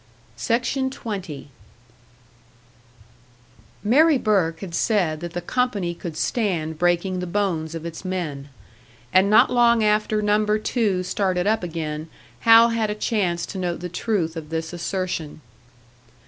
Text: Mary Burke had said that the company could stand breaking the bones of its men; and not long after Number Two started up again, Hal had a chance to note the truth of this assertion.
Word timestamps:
Mary 3.83 4.17
Burke 4.17 4.61
had 4.61 4.73
said 4.73 5.19
that 5.19 5.33
the 5.33 5.41
company 5.41 5.93
could 5.93 6.17
stand 6.17 6.79
breaking 6.79 7.19
the 7.19 7.27
bones 7.27 7.75
of 7.75 7.85
its 7.85 8.03
men; 8.03 8.49
and 9.13 9.29
not 9.29 9.51
long 9.53 9.83
after 9.83 10.19
Number 10.23 10.57
Two 10.57 11.03
started 11.03 11.45
up 11.45 11.61
again, 11.61 12.09
Hal 12.39 12.69
had 12.69 12.89
a 12.89 12.95
chance 12.95 13.45
to 13.45 13.59
note 13.59 13.79
the 13.81 13.89
truth 13.89 14.35
of 14.35 14.49
this 14.49 14.73
assertion. 14.73 15.39